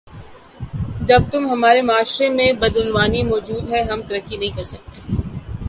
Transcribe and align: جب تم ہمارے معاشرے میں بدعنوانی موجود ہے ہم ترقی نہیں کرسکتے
جب 1.01 1.21
تم 1.31 1.47
ہمارے 1.49 1.81
معاشرے 1.81 2.29
میں 2.29 2.51
بدعنوانی 2.53 3.21
موجود 3.23 3.69
ہے 3.69 3.81
ہم 3.81 4.01
ترقی 4.01 4.37
نہیں 4.37 4.55
کرسکتے 4.55 4.99